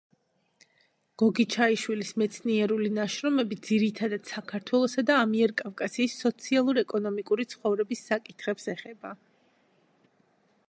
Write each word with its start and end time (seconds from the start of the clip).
გოგიჩაიშვილის 1.21 2.13
მეცნიერული 2.21 2.87
ნაშრომები 2.95 3.59
ძირითადად 3.67 4.31
საქართველოსა 4.31 5.05
და 5.09 5.17
ამიერკავკასიის 5.25 6.15
სოციალურ-ეკონომიური 6.23 7.45
ცხოვრების 7.53 8.01
საკითხებს 8.13 8.67
ეხება. 8.75 9.13